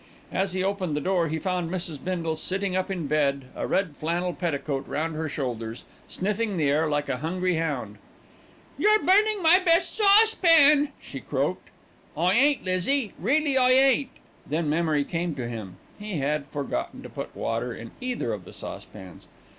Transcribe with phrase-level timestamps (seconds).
[0.31, 2.03] As he opened the door, he found Mrs.
[2.03, 6.89] Bindle sitting up in bed, a red flannel petticoat round her shoulders, sniffing the air
[6.89, 7.99] like a hungry hound.
[8.79, 11.69] "You're burning my best saucepan," she croaked.
[12.17, 14.09] "I ain't, Lizzie, reelly I ain't"
[14.49, 15.75] Then memory came to him.
[15.99, 19.27] He had forgotten to put water in either of the saucepans.